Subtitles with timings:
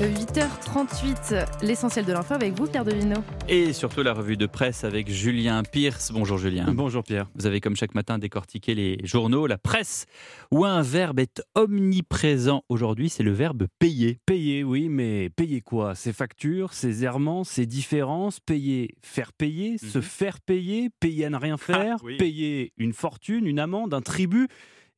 [0.00, 3.16] 8h38, l'essentiel de l'info avec vous, Pierre Devino.
[3.48, 6.12] Et surtout la revue de presse avec Julien Pierce.
[6.12, 6.66] Bonjour Julien.
[6.70, 7.30] Bonjour Pierre.
[7.34, 10.04] Vous avez comme chaque matin décortiqué les journaux, la presse,
[10.50, 14.18] où un verbe est omniprésent aujourd'hui, c'est le verbe payer.
[14.26, 15.94] Payer, oui, mais payer quoi?
[15.94, 20.02] Ses factures, ses errements, ses différences, payer, faire payer, se Mhm.
[20.04, 22.18] faire payer, payer à ne rien faire, oui.
[22.18, 24.48] payer une fortune, une amende, un tribut?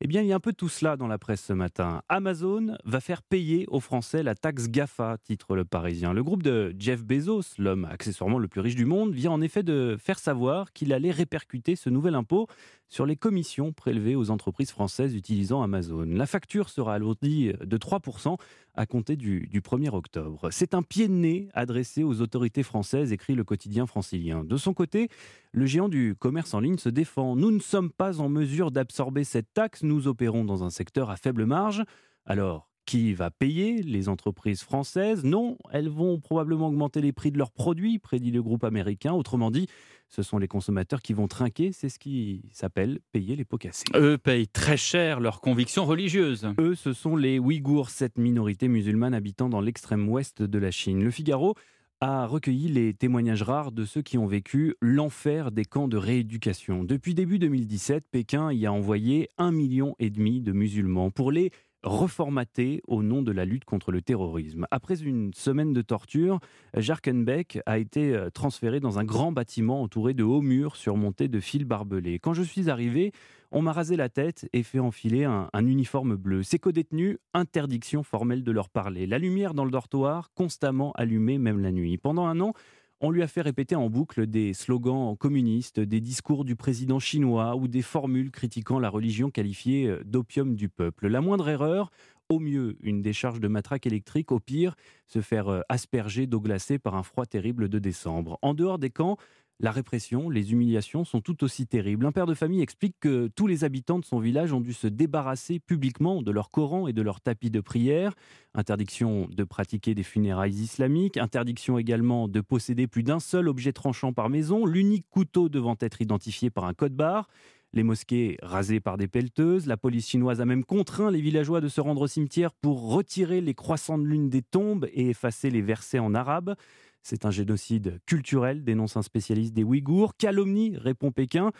[0.01, 2.03] Eh bien, il y a un peu tout cela dans la presse ce matin.
[2.07, 6.13] Amazon va faire payer aux Français la taxe GAFA, titre le Parisien.
[6.13, 9.61] Le groupe de Jeff Bezos, l'homme accessoirement le plus riche du monde, vient en effet
[9.61, 12.47] de faire savoir qu'il allait répercuter ce nouvel impôt
[12.87, 16.05] sur les commissions prélevées aux entreprises françaises utilisant Amazon.
[16.07, 18.37] La facture sera alourdie de 3%
[18.79, 20.47] à compter du, du 1er octobre.
[20.51, 24.45] C'est un pied de nez adressé aux autorités françaises, écrit le quotidien francilien.
[24.45, 25.09] De son côté,
[25.51, 27.35] le géant du commerce en ligne se défend.
[27.35, 31.17] Nous ne sommes pas en mesure d'absorber cette taxe, nous opérons dans un secteur à
[31.17, 31.83] faible marge.
[32.25, 37.37] Alors, qui va payer Les entreprises françaises Non, elles vont probablement augmenter les prix de
[37.37, 39.13] leurs produits, prédit le groupe américain.
[39.13, 39.67] Autrement dit,
[40.07, 43.85] ce sont les consommateurs qui vont trinquer, c'est ce qui s'appelle payer les pots cassés.
[43.93, 46.47] Eux payent très cher leurs convictions religieuses.
[46.59, 51.03] Eux, ce sont les Ouïghours, cette minorité musulmane habitant dans l'extrême ouest de la Chine.
[51.03, 51.53] Le Figaro
[52.01, 56.83] a recueilli les témoignages rares de ceux qui ont vécu l'enfer des camps de rééducation.
[56.83, 61.51] Depuis début 2017, Pékin y a envoyé un million et demi de musulmans pour les
[61.83, 64.67] reformater au nom de la lutte contre le terrorisme.
[64.71, 66.39] Après une semaine de torture,
[66.75, 71.39] Jarkenbeck a été euh, transféré dans un grand bâtiment entouré de hauts murs surmontés de
[71.39, 72.19] fils barbelés.
[72.19, 73.11] Quand je suis arrivé,
[73.51, 76.43] on m'a rasé la tête et fait enfiler un, un uniforme bleu.
[76.43, 79.07] Ces co-détenus, interdiction formelle de leur parler.
[79.07, 81.97] La lumière dans le dortoir, constamment allumée, même la nuit.
[81.97, 82.53] Pendant un an,
[83.01, 87.55] on lui a fait répéter en boucle des slogans communistes, des discours du président chinois
[87.55, 91.07] ou des formules critiquant la religion qualifiée euh, d'opium du peuple.
[91.07, 91.91] La moindre erreur,
[92.29, 94.75] au mieux une décharge de matraque électrique, au pire
[95.07, 98.37] se faire euh, asperger d'eau glacée par un froid terrible de décembre.
[98.41, 99.17] En dehors des camps,
[99.61, 102.05] la répression, les humiliations sont tout aussi terribles.
[102.05, 104.87] Un père de famille explique que tous les habitants de son village ont dû se
[104.87, 108.13] débarrasser publiquement de leur Coran et de leur tapis de prière.
[108.55, 114.13] Interdiction de pratiquer des funérailles islamiques, interdiction également de posséder plus d'un seul objet tranchant
[114.13, 117.27] par maison, l'unique couteau devant être identifié par un code barre.
[117.73, 119.67] Les mosquées rasées par des pelleteuses.
[119.67, 123.41] La police chinoise a même contraint les villageois de se rendre au cimetière pour retirer
[123.41, 126.55] les croissants de lune des tombes et effacer les versets en arabe.
[127.01, 130.15] C'est un génocide culturel, dénonce un spécialiste des Ouïghours.
[130.17, 131.51] Calomnie, répond Pékin.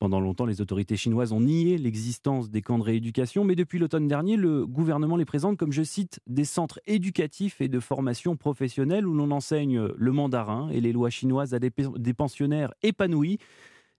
[0.00, 4.06] Pendant longtemps, les autorités chinoises ont nié l'existence des camps de rééducation, mais depuis l'automne
[4.06, 9.08] dernier, le gouvernement les présente comme, je cite, des centres éducatifs et de formation professionnelle
[9.08, 13.38] où l'on enseigne le mandarin et les lois chinoises à des, pe- des pensionnaires épanouis.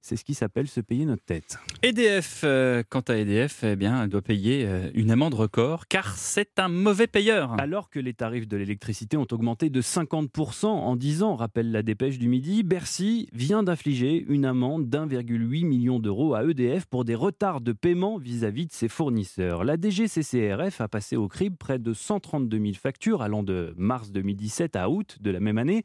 [0.01, 1.59] C'est ce qui s'appelle se payer notre tête.
[1.83, 6.15] EDF, euh, quant à EDF, eh bien, elle doit payer euh, une amende record car
[6.15, 7.59] c'est un mauvais payeur.
[7.59, 11.83] Alors que les tarifs de l'électricité ont augmenté de 50% en 10 ans, rappelle la
[11.83, 17.15] dépêche du midi, Bercy vient d'infliger une amende d'1,8 million d'euros à EDF pour des
[17.15, 19.65] retards de paiement vis-à-vis de ses fournisseurs.
[19.65, 24.77] La DGCCRF a passé au crible près de 132 000 factures allant de mars 2017
[24.77, 25.83] à août de la même année.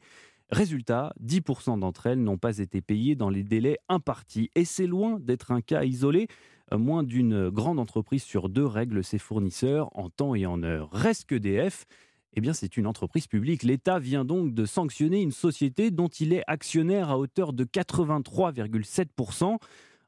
[0.51, 4.51] Résultat, 10% d'entre elles n'ont pas été payées dans les délais impartis.
[4.55, 6.27] Et c'est loin d'être un cas isolé.
[6.71, 10.89] Euh, Moins d'une grande entreprise sur deux règle ses fournisseurs en temps et en heure.
[10.91, 11.85] Reste qu'EDF,
[12.35, 13.63] eh bien, c'est une entreprise publique.
[13.63, 19.57] L'État vient donc de sanctionner une société dont il est actionnaire à hauteur de 83,7%.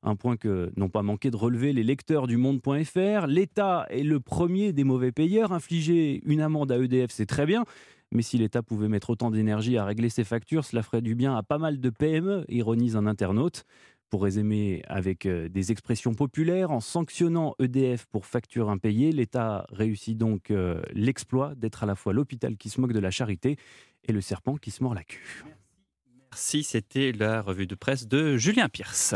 [0.04, 3.28] Un point que n'ont pas manqué de relever les lecteurs du monde.fr.
[3.28, 5.52] L'État est le premier des mauvais payeurs.
[5.52, 7.66] Infliger une amende à EDF, c'est très bien.
[8.12, 11.36] Mais si l'État pouvait mettre autant d'énergie à régler ses factures, cela ferait du bien
[11.36, 13.66] à pas mal de PME, ironise un internaute.
[14.10, 20.18] Pour résumer avec euh, des expressions populaires, en sanctionnant EDF pour facture impayée, l'État réussit
[20.18, 23.58] donc euh, l'exploit d'être à la fois l'hôpital qui se moque de la charité
[24.06, 25.20] et le serpent qui se mord la queue.
[26.32, 29.14] Merci, c'était la revue de presse de Julien Pierce.